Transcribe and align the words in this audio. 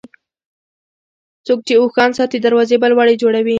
څوک 1.47 1.59
چې 1.67 1.73
اوښان 1.81 2.11
ساتي، 2.17 2.37
دروازې 2.41 2.75
به 2.81 2.87
لوړې 2.91 3.15
جوړوي. 3.21 3.49